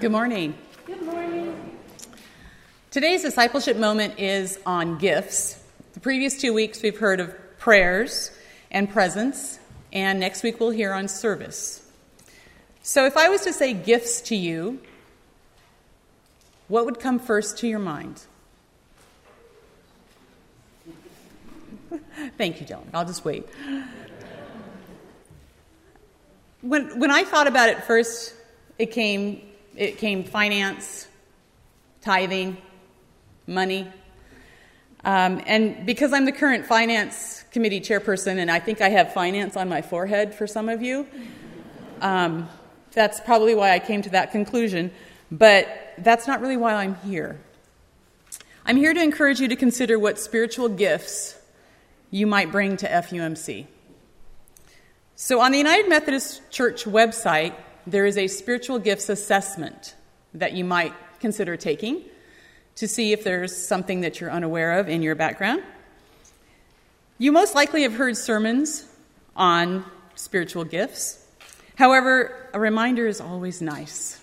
[0.00, 0.54] Good morning.
[0.86, 1.78] Good morning.
[2.90, 5.62] Today's discipleship moment is on gifts.
[5.92, 8.32] The previous two weeks we've heard of prayers
[8.72, 9.60] and presence,
[9.92, 11.88] and next week we'll hear on service.
[12.82, 14.80] So if I was to say gifts to you,
[16.66, 18.20] what would come first to your mind?
[22.36, 22.88] Thank you, Dylan.
[22.92, 23.46] I'll just wait.
[26.62, 28.34] When, when I thought about it first,
[28.76, 29.40] it came,
[29.76, 31.08] it came finance,
[32.00, 32.56] tithing,
[33.46, 33.90] money.
[35.04, 39.56] Um, and because I'm the current finance committee chairperson, and I think I have finance
[39.56, 41.06] on my forehead for some of you,
[42.00, 42.48] um,
[42.92, 44.90] that's probably why I came to that conclusion.
[45.30, 45.68] But
[45.98, 47.40] that's not really why I'm here.
[48.64, 51.36] I'm here to encourage you to consider what spiritual gifts
[52.10, 53.66] you might bring to FUMC.
[55.16, 57.54] So, on the United Methodist Church website,
[57.86, 59.94] there is a spiritual gifts assessment
[60.32, 62.02] that you might consider taking
[62.76, 65.62] to see if there's something that you're unaware of in your background.
[67.18, 68.86] You most likely have heard sermons
[69.36, 69.84] on
[70.16, 71.24] spiritual gifts.
[71.76, 74.20] However, a reminder is always nice.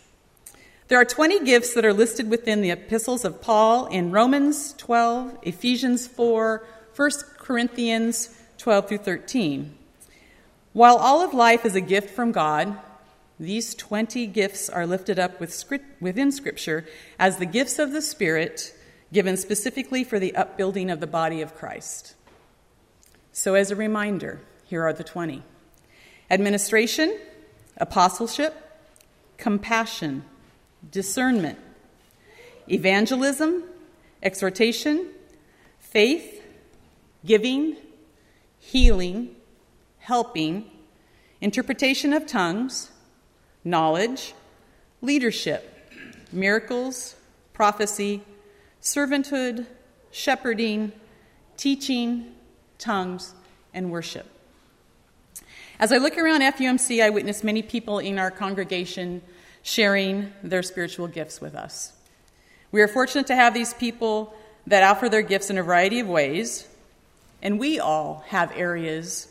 [0.87, 5.37] There are 20 gifts that are listed within the epistles of Paul in Romans 12,
[5.43, 9.73] Ephesians 4, 1 Corinthians 12 through 13.
[10.73, 12.77] While all of life is a gift from God,
[13.41, 16.85] these 20 gifts are lifted up within Scripture
[17.17, 18.71] as the gifts of the Spirit
[19.11, 22.13] given specifically for the upbuilding of the body of Christ.
[23.31, 25.41] So, as a reminder, here are the 20
[26.29, 27.17] administration,
[27.77, 28.53] apostleship,
[29.37, 30.23] compassion,
[30.91, 31.57] discernment,
[32.69, 33.63] evangelism,
[34.21, 35.07] exhortation,
[35.79, 36.43] faith,
[37.25, 37.75] giving,
[38.59, 39.35] healing,
[39.97, 40.69] helping,
[41.41, 42.90] interpretation of tongues,
[43.63, 44.33] knowledge,
[45.01, 45.67] leadership,
[46.31, 47.15] miracles,
[47.53, 48.21] prophecy,
[48.81, 49.65] servanthood,
[50.11, 50.91] shepherding,
[51.57, 52.33] teaching,
[52.77, 53.33] tongues,
[53.73, 54.25] and worship.
[55.79, 59.21] As I look around FUMC, I witness many people in our congregation
[59.63, 61.93] sharing their spiritual gifts with us.
[62.71, 64.33] We are fortunate to have these people
[64.67, 66.67] that offer their gifts in a variety of ways,
[67.41, 69.27] and we all have areas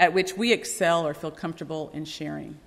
[0.00, 2.58] at which we excel or feel comfortable in sharing.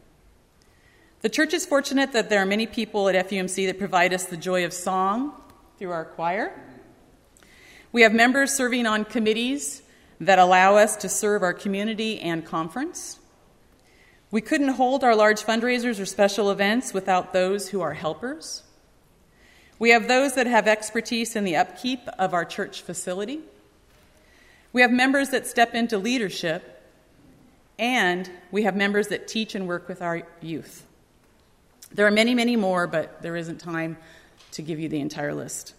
[1.21, 4.38] The church is fortunate that there are many people at FUMC that provide us the
[4.38, 5.33] joy of song
[5.77, 6.51] through our choir.
[7.91, 9.83] We have members serving on committees
[10.19, 13.19] that allow us to serve our community and conference.
[14.31, 18.63] We couldn't hold our large fundraisers or special events without those who are helpers.
[19.77, 23.41] We have those that have expertise in the upkeep of our church facility.
[24.73, 26.81] We have members that step into leadership
[27.77, 30.88] and we have members that teach and work with our youth.
[31.93, 33.97] There are many, many more, but there isn't time
[34.51, 35.73] to give you the entire list.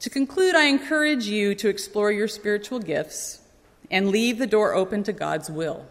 [0.00, 3.40] To conclude, I encourage you to explore your spiritual gifts
[3.90, 5.86] and leave the door open to God's will.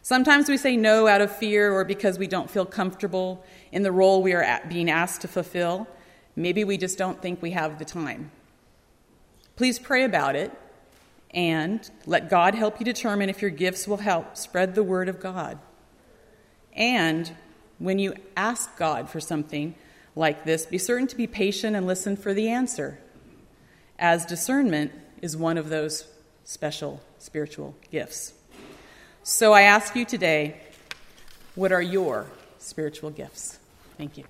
[0.00, 3.92] Sometimes we say no out of fear or because we don't feel comfortable in the
[3.92, 5.86] role we are being asked to fulfill.
[6.34, 8.32] Maybe we just don't think we have the time.
[9.56, 10.50] Please pray about it
[11.32, 15.20] and let God help you determine if your gifts will help spread the word of
[15.20, 15.58] God.
[16.72, 17.30] And
[17.82, 19.74] when you ask God for something
[20.14, 22.98] like this, be certain to be patient and listen for the answer,
[23.98, 26.06] as discernment is one of those
[26.44, 28.34] special spiritual gifts.
[29.22, 30.60] So I ask you today
[31.54, 32.26] what are your
[32.58, 33.58] spiritual gifts?
[33.98, 34.24] Thank you.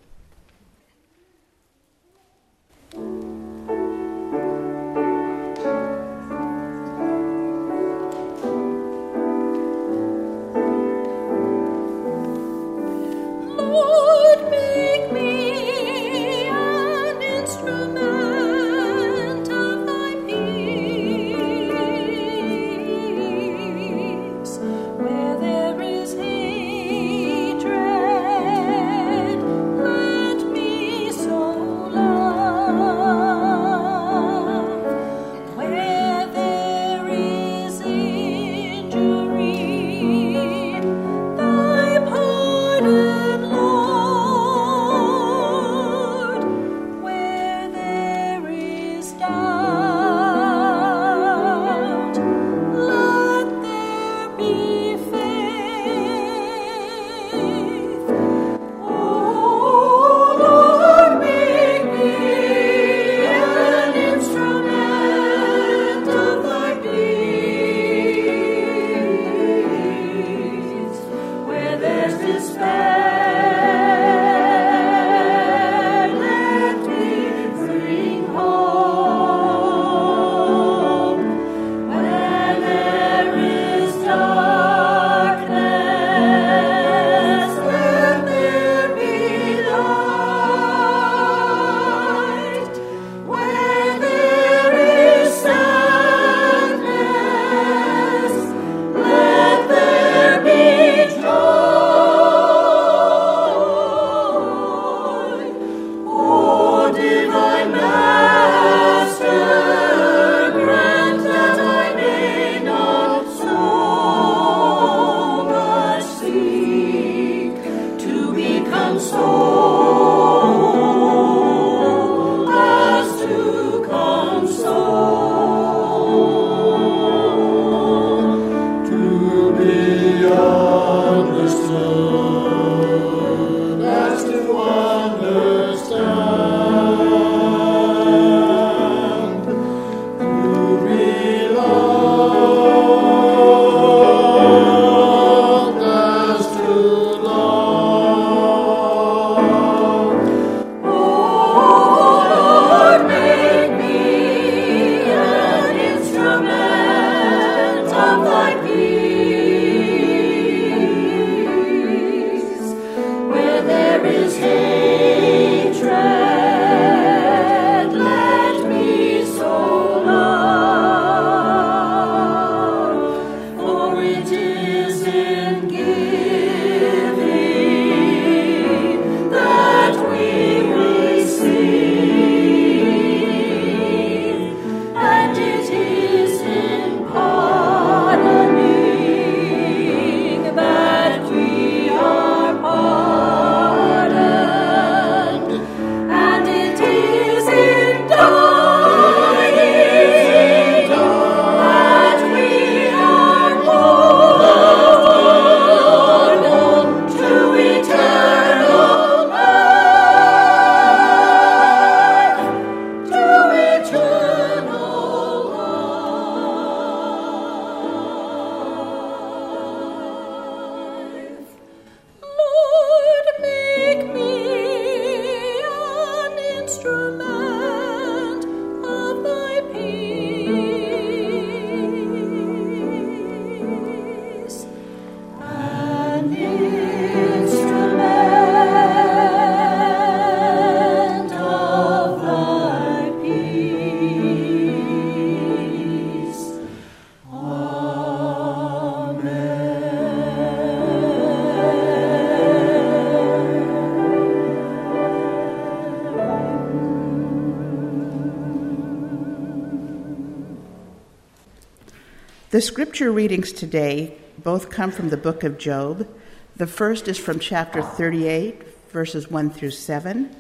[262.63, 266.07] The scripture readings today both come from the book of Job.
[266.55, 270.31] The first is from chapter 38, verses 1 through 7,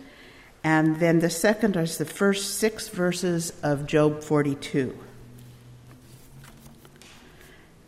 [0.62, 4.96] and then the second is the first six verses of Job 42.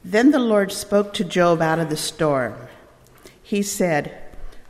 [0.05, 2.57] Then the Lord spoke to Job out of the storm.
[3.41, 4.21] He said,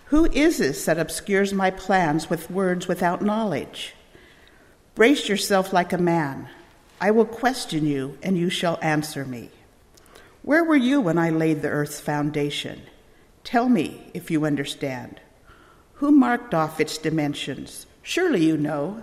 [0.09, 3.95] Who is this that obscures my plans with words without knowledge?
[4.95, 6.51] Brace yourself like a man.
[7.05, 9.51] I will question you, and you shall answer me.
[10.41, 12.81] Where were you when I laid the earth's foundation?
[13.43, 15.21] Tell me if you understand.
[15.97, 17.85] Who marked off its dimensions?
[18.01, 19.03] Surely you know.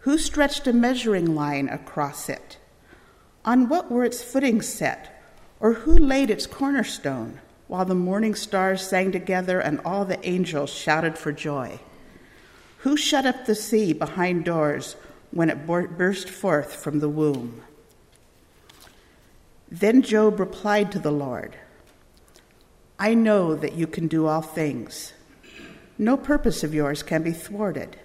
[0.00, 2.58] Who stretched a measuring line across it?
[3.42, 5.22] On what were its footings set?
[5.60, 10.68] Or who laid its cornerstone while the morning stars sang together and all the angels
[10.68, 11.80] shouted for joy?
[12.80, 14.94] Who shut up the sea behind doors
[15.30, 17.62] when it burst forth from the womb.
[19.70, 21.56] Then Job replied to the Lord
[22.98, 25.12] I know that you can do all things.
[25.98, 27.96] No purpose of yours can be thwarted.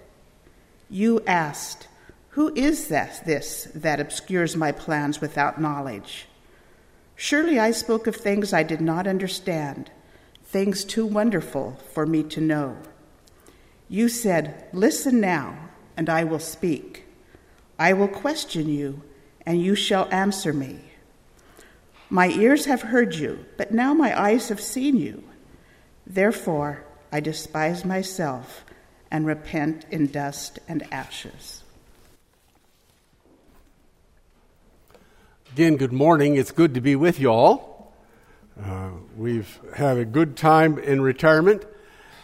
[0.88, 1.88] You asked,
[2.30, 6.26] Who is this that obscures my plans without knowledge?
[7.16, 9.90] Surely I spoke of things I did not understand,
[10.44, 12.76] things too wonderful for me to know.
[13.88, 17.03] You said, Listen now, and I will speak.
[17.78, 19.02] I will question you,
[19.44, 20.80] and you shall answer me.
[22.08, 25.24] My ears have heard you, but now my eyes have seen you.
[26.06, 28.64] Therefore, I despise myself
[29.10, 31.62] and repent in dust and ashes.
[35.52, 36.36] Again, good morning.
[36.36, 37.94] It's good to be with you all.
[38.60, 41.64] Uh, we've had a good time in retirement,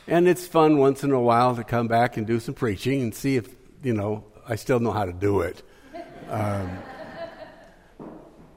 [0.07, 3.14] and it's fun once in a while to come back and do some preaching and
[3.14, 3.49] see if,
[3.83, 5.62] you know, I still know how to do it.
[6.28, 6.78] Um,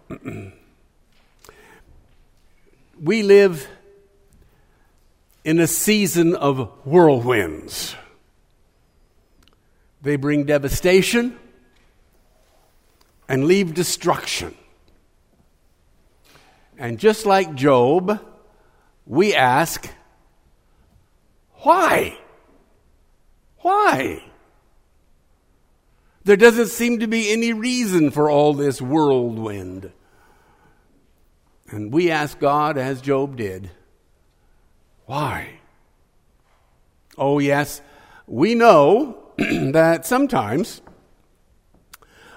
[2.99, 3.67] we live
[5.43, 7.93] in a season of whirlwinds.
[10.01, 11.37] They bring devastation
[13.29, 14.55] and leave destruction.
[16.75, 18.19] And just like Job,
[19.05, 19.87] we ask,
[21.57, 22.17] why?
[23.59, 24.32] Why?
[26.25, 29.91] There doesn't seem to be any reason for all this whirlwind.
[31.69, 33.71] And we ask God, as Job did,
[35.05, 35.59] why?
[37.17, 37.81] Oh, yes,
[38.25, 40.81] we know that sometimes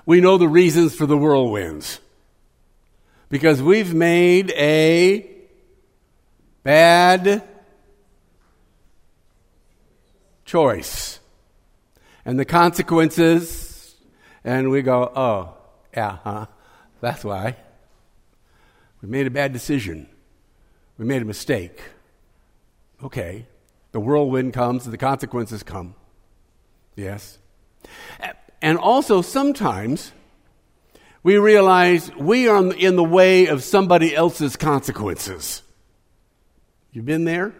[0.05, 2.00] we know the reasons for the whirlwinds
[3.28, 5.28] because we've made a
[6.62, 7.43] bad
[10.45, 11.21] choice.
[12.25, 13.66] And the consequences
[14.47, 15.55] and we go, oh,
[15.95, 16.47] yeah, huh?
[17.00, 17.57] That's why.
[19.03, 20.09] We made a bad decision.
[20.97, 21.83] We made a mistake.
[23.03, 23.47] Okay.
[23.91, 25.97] The whirlwind comes, the consequences come.
[26.95, 27.38] Yes.
[28.62, 30.12] And also, sometimes
[31.25, 35.62] we realize we are in the way of somebody else's consequences.
[36.93, 37.53] You've been there?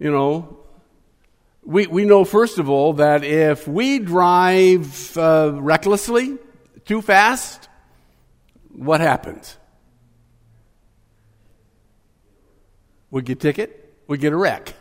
[0.00, 0.58] You know,
[1.66, 6.38] we, we know, first of all, that if we drive uh, recklessly,
[6.84, 7.68] too fast,
[8.72, 9.56] what happens?
[13.10, 14.74] We get a ticket, we get a wreck.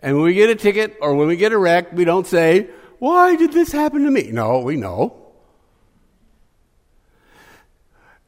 [0.00, 2.70] And when we get a ticket or when we get a wreck, we don't say,
[2.98, 4.30] Why did this happen to me?
[4.32, 5.16] No, we know.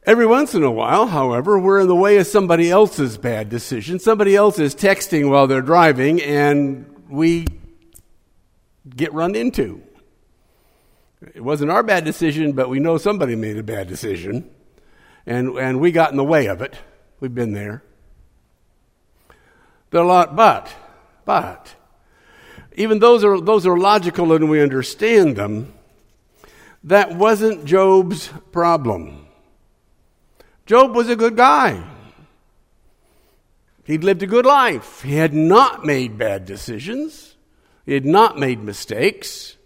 [0.05, 3.99] Every once in a while, however, we're in the way of somebody else's bad decision.
[3.99, 7.45] Somebody else is texting while they're driving, and we
[8.89, 9.81] get run into.
[11.33, 14.49] It wasn't our bad decision, but we know somebody made a bad decision,
[15.25, 16.75] and, and we got in the way of it.
[17.19, 17.83] We've been there.
[19.91, 20.73] There are a lot, but,
[21.23, 21.75] but,
[22.75, 25.73] even those are, those are logical and we understand them.
[26.83, 29.27] That wasn't Job's problem.
[30.65, 31.83] Job was a good guy.
[33.83, 35.01] He'd lived a good life.
[35.01, 37.32] He had not made bad decisions.
[37.85, 39.57] He had not made mistakes,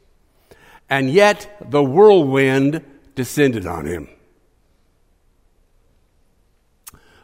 [0.90, 2.84] and yet the whirlwind
[3.16, 4.10] descended on him.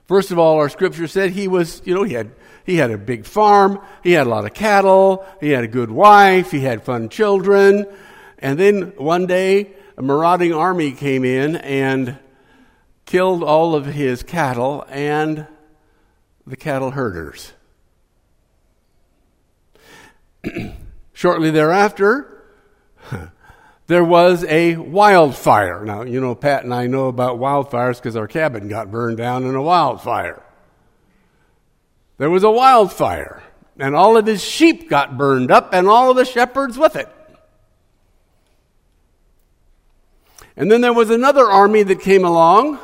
[0.05, 2.31] First of all, our scripture said he was, you know, he had,
[2.65, 5.89] he had a big farm, he had a lot of cattle, he had a good
[5.89, 7.85] wife, he had fun children.
[8.37, 12.19] And then one day, a marauding army came in and
[13.05, 15.47] killed all of his cattle and
[16.45, 17.53] the cattle herders.
[21.23, 22.43] Shortly thereafter,
[23.87, 25.85] there was a wildfire.
[25.85, 29.45] Now, you know, Pat and I know about wildfires because our cabin got burned down
[29.45, 30.43] in a wildfire.
[32.17, 33.41] There was a wildfire,
[33.79, 37.07] and all of his sheep got burned up, and all of the shepherds with it.
[40.57, 42.79] And then there was another army that came along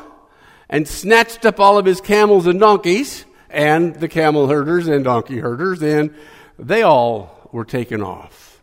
[0.70, 5.40] and snatched up all of his camels and donkeys, and the camel herders and donkey
[5.40, 6.14] herders, and
[6.58, 8.62] they all were taken off.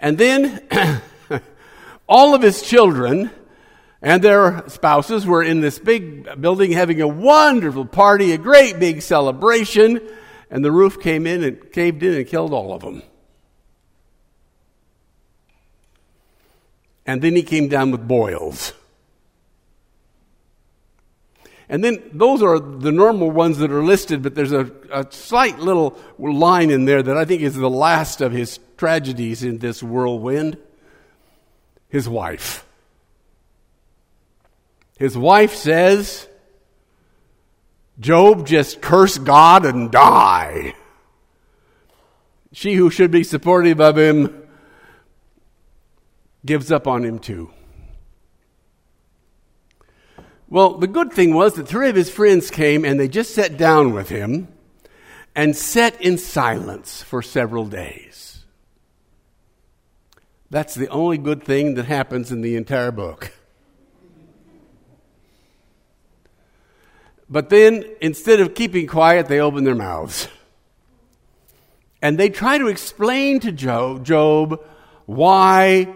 [0.00, 0.62] And then
[2.08, 3.30] all of his children
[4.02, 9.00] and their spouses were in this big building having a wonderful party, a great big
[9.00, 10.00] celebration,
[10.50, 13.02] and the roof came in and caved in and killed all of them.
[17.06, 18.72] And then he came down with boils.
[21.68, 25.58] And then those are the normal ones that are listed, but there's a, a, slight
[25.58, 29.82] little line in there that I think is the last of his tragedies in this
[29.82, 30.58] whirlwind
[31.88, 32.66] his wife.
[34.98, 36.28] His wife says,
[37.98, 40.74] Job, just curse God and die.
[42.52, 44.46] She who should be supportive of him
[46.44, 47.50] gives up on him too.
[50.54, 53.56] Well, the good thing was that three of his friends came and they just sat
[53.56, 54.46] down with him
[55.34, 58.44] and sat in silence for several days.
[60.50, 63.32] That's the only good thing that happens in the entire book.
[67.28, 70.28] But then, instead of keeping quiet, they open their mouths.
[72.00, 74.64] And they try to explain to Job, Job
[75.06, 75.92] why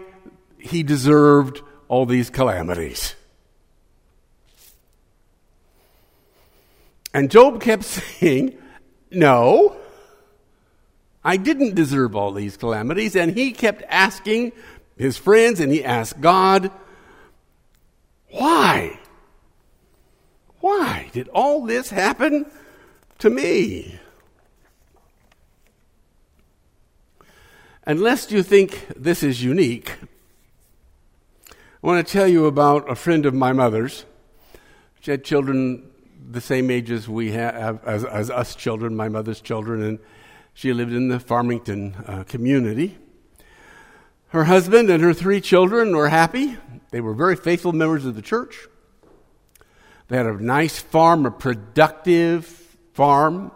[0.57, 3.15] he deserved all these calamities.
[7.13, 7.83] And Job kept
[8.19, 8.57] saying,
[9.11, 9.75] No,
[11.23, 13.15] I didn't deserve all these calamities.
[13.15, 14.51] And he kept asking
[14.97, 16.71] his friends and he asked God,
[18.31, 18.99] Why?
[20.59, 22.45] Why did all this happen
[23.19, 23.99] to me?
[27.85, 29.95] Unless you think this is unique,
[31.51, 34.05] I want to tell you about a friend of my mother's.
[34.99, 35.88] She had children
[36.29, 39.99] the same age as we have, as, as us children, my mother's children, and
[40.53, 42.97] she lived in the Farmington uh, community.
[44.27, 46.55] Her husband and her three children were happy.
[46.91, 48.67] They were very faithful members of the church.
[50.07, 52.45] They had a nice farm, a productive
[52.93, 53.51] farm.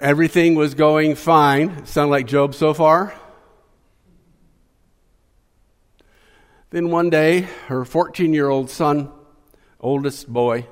[0.00, 1.86] Everything was going fine.
[1.86, 3.14] Sound like Job so far?
[6.70, 9.12] Then one day, her 14 year old son,
[9.80, 10.66] oldest boy,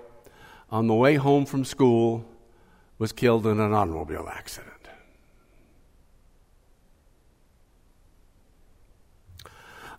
[0.71, 2.25] on the way home from school,
[2.99, 4.73] was killed in an automobile accident.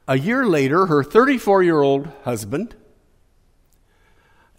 [0.07, 2.75] A year later, her 34 year old husband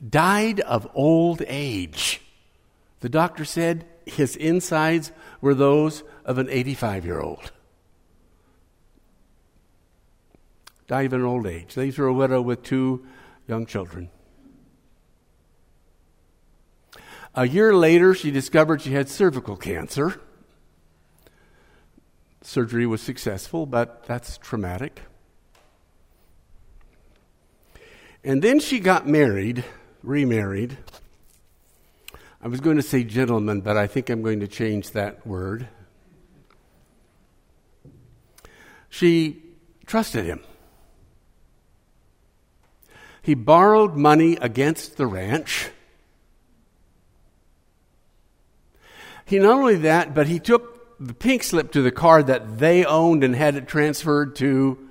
[0.06, 2.20] died of old age.
[3.00, 7.52] The doctor said his insides were those of an 85 year old.
[10.88, 11.74] died of an old age.
[11.74, 13.06] These were a widow with two
[13.46, 14.10] young children.
[17.34, 20.20] A year later, she discovered she had cervical cancer.
[22.42, 25.02] Surgery was successful, but that's traumatic.
[28.24, 29.64] And then she got married,
[30.02, 30.78] remarried.
[32.40, 35.68] I was going to say gentleman, but I think I'm going to change that word.
[38.88, 39.42] She
[39.86, 40.40] trusted him.
[43.22, 45.70] He borrowed money against the ranch.
[49.28, 52.82] He not only that, but he took the pink slip to the car that they
[52.82, 54.88] owned and had it transferred to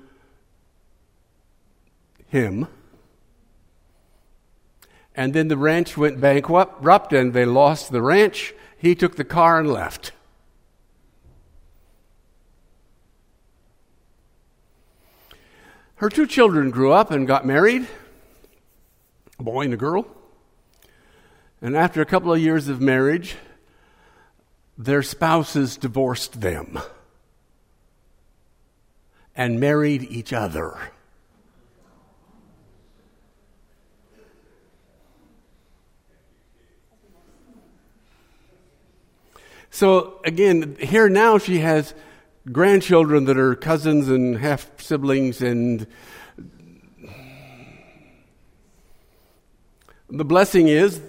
[2.27, 2.67] him.
[5.15, 8.53] And then the ranch went bankrupt and they lost the ranch.
[8.77, 10.11] He took the car and left.
[15.95, 17.87] Her two children grew up and got married
[19.39, 20.05] a boy and a girl.
[21.59, 23.35] And after a couple of years of marriage,
[24.77, 26.79] their spouses divorced them
[29.35, 30.77] and married each other.
[39.69, 41.93] So again, here now she has
[42.51, 45.85] grandchildren that are cousins and half siblings and
[50.09, 51.01] The blessing is,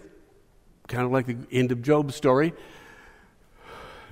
[0.88, 2.52] kind of like the end of Job's story,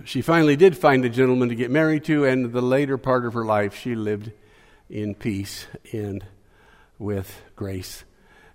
[0.05, 3.35] she finally did find a gentleman to get married to, and the later part of
[3.35, 4.31] her life, she lived
[4.89, 6.25] in peace and
[6.99, 8.05] with grace.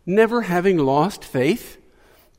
[0.05, 1.77] Never having lost faith,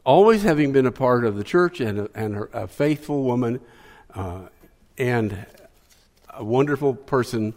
[0.05, 3.61] always having been a part of the church and a, and a faithful woman,
[4.15, 4.49] uh,
[4.99, 5.47] and
[6.31, 7.55] a wonderful person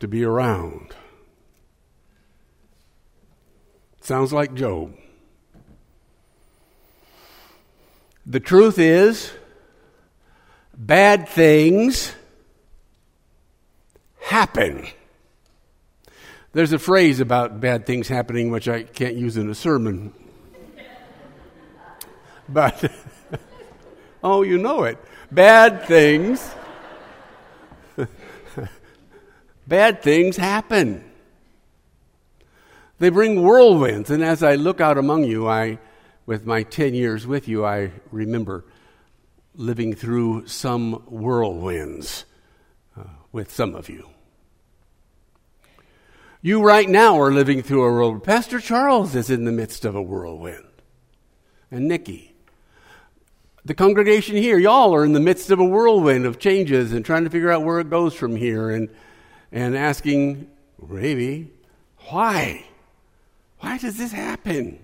[0.00, 0.94] to be around.
[4.00, 4.96] Sounds like Job.
[8.24, 9.32] The truth is,
[10.76, 12.12] bad things
[14.20, 14.86] happen.
[16.52, 20.12] There's a phrase about bad things happening which I can't use in a sermon.
[22.48, 22.92] But,
[24.22, 24.98] oh, you know it.
[25.32, 26.48] Bad things.
[29.66, 31.02] bad things happen.
[33.00, 34.10] They bring whirlwinds.
[34.10, 35.80] And as I look out among you, I,
[36.24, 38.64] with my 10 years with you, I remember
[39.56, 42.24] living through some whirlwinds
[42.98, 44.08] uh, with some of you.
[46.42, 48.22] You right now are living through a whirlwind.
[48.22, 50.64] Pastor Charles is in the midst of a whirlwind.
[51.70, 52.34] And Nikki.
[53.64, 57.24] The congregation here, y'all are in the midst of a whirlwind of changes and trying
[57.24, 58.88] to figure out where it goes from here and,
[59.50, 60.48] and asking,
[60.88, 61.50] maybe,
[62.10, 62.64] why?
[63.58, 64.78] Why does this happen?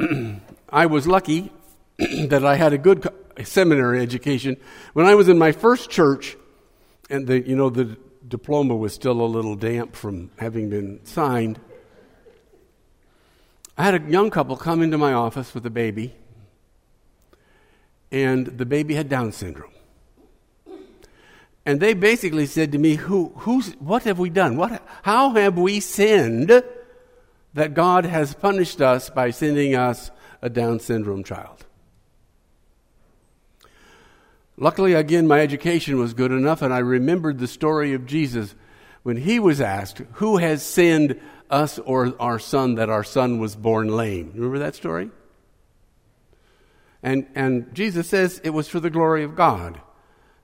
[0.68, 1.52] I was lucky
[1.98, 3.06] that I had a good
[3.44, 4.56] seminary education.
[4.92, 6.36] When I was in my first church,
[7.08, 11.60] and the, you know, the diploma was still a little damp from having been signed,
[13.78, 16.14] I had a young couple come into my office with a baby,
[18.10, 19.70] and the baby had Down syndrome.
[21.66, 24.56] And they basically said to me, Who, who's, What have we done?
[24.56, 26.62] What, how have we sinned
[27.54, 30.10] that God has punished us by sending us
[30.42, 31.64] a Down syndrome child?
[34.56, 38.54] Luckily, again, my education was good enough, and I remembered the story of Jesus
[39.02, 41.20] when he was asked, Who has sinned,
[41.50, 44.32] us or our son, that our son was born lame?
[44.34, 45.10] Remember that story?
[47.02, 49.80] And, and Jesus says it was for the glory of God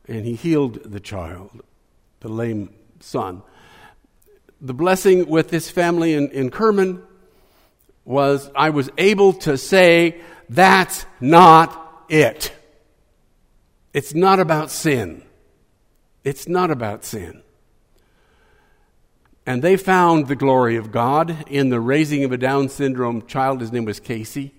[0.06, 1.62] and he healed the child,
[2.20, 3.42] the lame son.
[4.60, 7.02] The blessing with this family in, in Kerman
[8.04, 12.52] was I was able to say, that's not it.
[13.92, 15.22] It's not about sin.
[16.24, 17.42] It's not about sin.
[19.44, 23.60] And they found the glory of God in the raising of a Down syndrome child.
[23.60, 24.54] His name was Casey.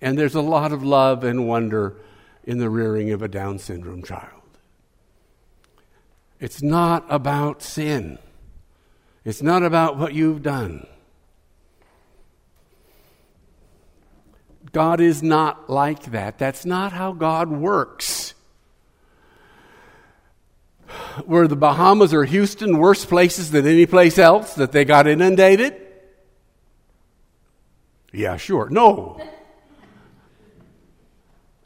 [0.00, 1.96] And there's a lot of love and wonder
[2.44, 4.42] in the rearing of a Down syndrome child.
[6.38, 8.18] It's not about sin,
[9.24, 10.86] it's not about what you've done.
[14.72, 16.38] God is not like that.
[16.38, 18.34] That's not how God works.
[21.26, 25.76] Were the Bahamas or Houston worse places than any place else that they got inundated?
[28.12, 28.68] Yeah, sure.
[28.70, 29.20] No.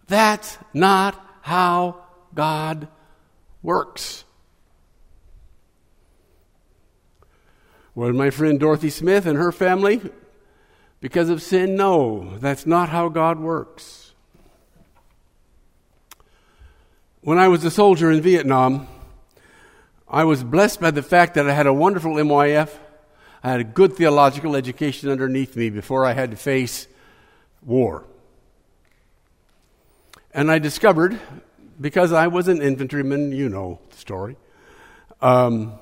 [0.06, 2.88] That's not how God
[3.62, 4.24] works.
[7.94, 10.00] Was my friend Dorothy Smith and her family
[11.06, 11.76] because of sin?
[11.76, 14.12] No, that's not how God works.
[17.20, 18.88] When I was a soldier in Vietnam,
[20.08, 22.70] I was blessed by the fact that I had a wonderful MYF.
[23.44, 26.88] I had a good theological education underneath me before I had to face
[27.64, 28.02] war.
[30.34, 31.20] And I discovered,
[31.80, 34.36] because I was an infantryman, you know the story,
[35.22, 35.74] um,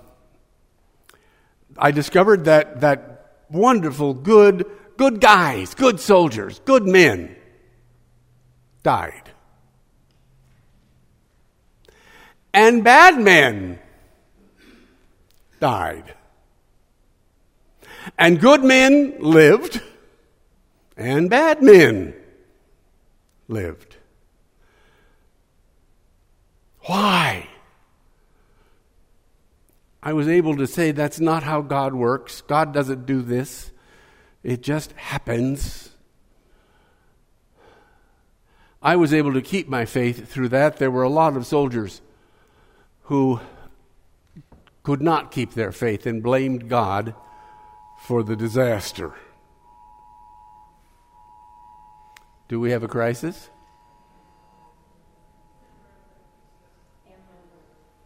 [1.79, 7.37] I discovered that, that wonderful, good, good guys, good soldiers, good men
[8.83, 9.31] died.
[12.53, 13.81] And bad men
[15.61, 16.15] died.
[18.19, 19.81] And good men lived,
[20.97, 22.15] and bad men
[23.49, 23.97] lived.
[26.83, 27.49] Why?
[30.03, 32.43] I was able to say that's not how God works.
[32.43, 33.71] God doesn't do this,
[34.45, 35.91] it just happens.
[38.83, 40.77] I was able to keep my faith through that.
[40.77, 42.03] There were a lot of soldiers
[43.05, 43.41] who
[44.83, 47.15] could not keep their faith and blamed God
[48.03, 49.15] for the disaster.
[52.49, 53.49] Do we have a crisis?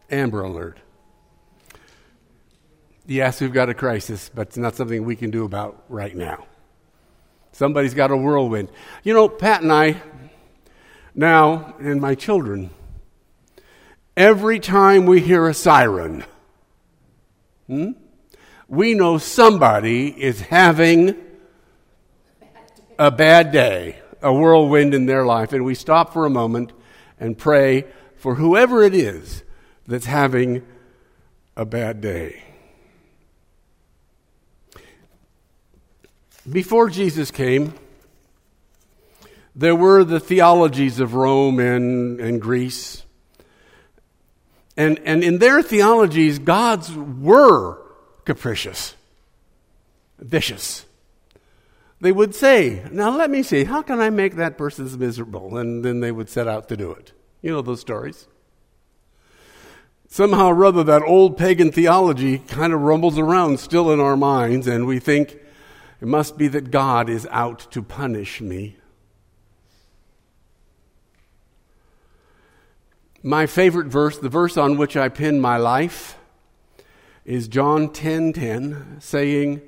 [0.09, 0.79] Amber Alert.
[3.09, 6.45] Yes, we've got a crisis, but it's not something we can do about right now.
[7.53, 8.69] Somebody's got a whirlwind.
[9.03, 9.99] You know, Pat and I,
[11.15, 12.69] Now, and my children,
[14.15, 16.23] every time we hear a siren,
[17.65, 17.93] hmm,
[18.67, 21.15] we know somebody is having
[22.99, 26.73] a bad day, a whirlwind in their life, and we stop for a moment
[27.19, 27.85] and pray
[28.17, 29.41] for whoever it is
[29.87, 30.63] that's having
[31.57, 32.43] a bad day.
[36.49, 37.73] Before Jesus came,
[39.55, 43.03] there were the theologies of Rome and, and Greece.
[44.77, 47.81] And, and in their theologies, gods were
[48.23, 48.95] capricious,
[50.17, 50.85] vicious.
[51.99, 55.57] They would say, Now let me see, how can I make that person miserable?
[55.57, 57.11] And then they would set out to do it.
[57.41, 58.27] You know those stories.
[60.07, 64.65] Somehow or other, that old pagan theology kind of rumbles around still in our minds,
[64.65, 65.37] and we think
[66.01, 68.77] it must be that God is out to punish me.
[73.21, 76.17] My favorite verse, the verse on which I pin my life,
[77.25, 79.61] is John 10:10 10, 10, saying,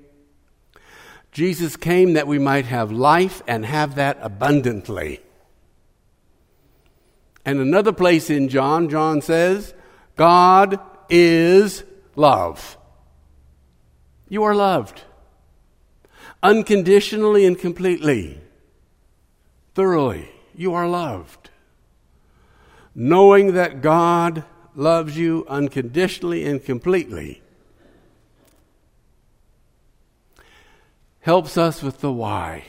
[1.34, 5.22] Jesus came that we might have life and have that abundantly.
[7.46, 9.74] And another place in John, John says,
[10.16, 11.84] God is
[12.16, 12.78] love.
[14.30, 15.02] You are loved
[16.44, 18.40] unconditionally and completely,
[19.74, 20.30] thoroughly.
[20.56, 21.50] You are loved.
[22.94, 24.44] Knowing that God
[24.76, 27.42] loves you unconditionally and completely
[31.22, 32.66] helps us with the why.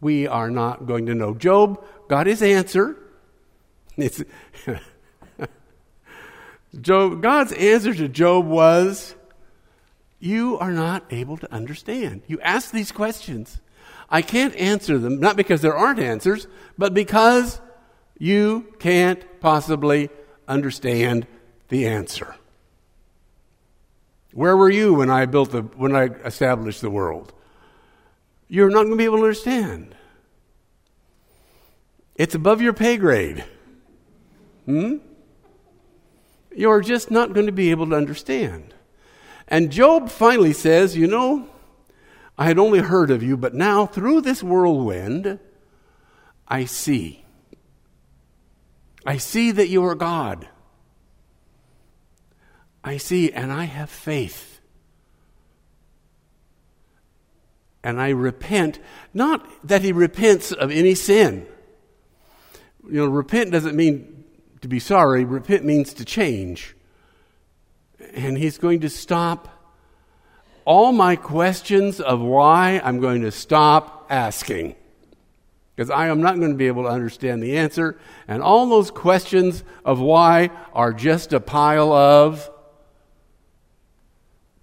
[0.00, 1.34] We are not going to know.
[1.34, 2.96] Job got his answer.
[3.96, 4.22] It's
[6.80, 9.14] Job, God's answer to Job was,
[10.24, 12.22] You are not able to understand.
[12.26, 13.60] You ask these questions.
[14.08, 16.46] I can't answer them, not because there aren't answers,
[16.78, 17.60] but because
[18.18, 20.08] you can't possibly
[20.48, 21.26] understand
[21.68, 22.36] the answer.
[24.32, 27.34] Where were you when I built the when I established the world?
[28.48, 29.94] You're not going to be able to understand.
[32.14, 33.44] It's above your pay grade.
[34.64, 34.96] Hmm?
[36.50, 38.74] You're just not going to be able to understand.
[39.48, 41.48] And Job finally says, You know,
[42.36, 45.38] I had only heard of you, but now through this whirlwind,
[46.48, 47.24] I see.
[49.06, 50.48] I see that you are God.
[52.82, 54.60] I see, and I have faith.
[57.82, 58.78] And I repent,
[59.12, 61.46] not that he repents of any sin.
[62.86, 64.24] You know, repent doesn't mean
[64.62, 66.73] to be sorry, repent means to change.
[68.14, 69.48] And he's going to stop
[70.64, 74.76] all my questions of why I'm going to stop asking.
[75.74, 77.98] Because I am not going to be able to understand the answer.
[78.28, 82.48] And all those questions of why are just a pile of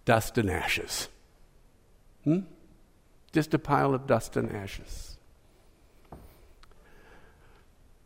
[0.06, 1.10] dust and ashes.
[2.24, 2.40] Hmm?
[3.34, 5.18] Just a pile of dust and ashes.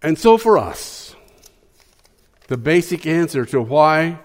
[0.01, 1.15] And so for us,
[2.47, 4.19] the basic answer to why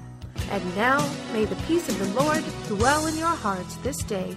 [0.51, 4.37] And now, may the peace of the Lord dwell in your hearts this day,